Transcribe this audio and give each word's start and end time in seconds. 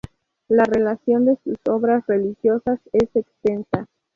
La 0.47 0.63
relación 0.63 1.25
de 1.27 1.37
sus 1.43 1.57
obras 1.69 2.03
religiosas 2.07 2.79
es 2.91 3.15
extensa. 3.15 3.85